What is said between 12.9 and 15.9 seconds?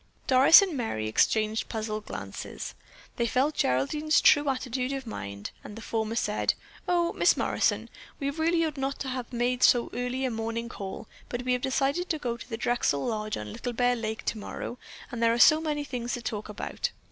Lodge on Little Bear Lake tomorrow, and there are so many